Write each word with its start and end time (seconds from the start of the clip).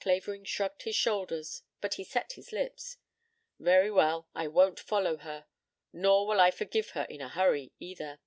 Clavering 0.00 0.44
shrugged 0.44 0.82
his 0.82 0.94
shoulders, 0.94 1.64
but 1.80 1.94
he 1.94 2.04
set 2.04 2.34
his 2.34 2.52
lips. 2.52 2.98
"Very 3.58 3.90
well. 3.90 4.28
I 4.32 4.46
won't 4.46 4.78
follow 4.78 5.16
her. 5.16 5.46
Nor 5.92 6.24
will 6.28 6.38
I 6.40 6.52
forgive 6.52 6.90
her 6.90 7.02
in 7.10 7.20
a 7.20 7.28
hurry, 7.28 7.72
either." 7.80 8.20